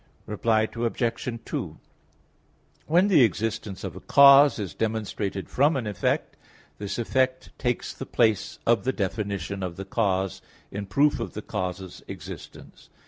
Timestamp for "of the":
8.65-8.93, 9.61-9.85, 11.19-11.43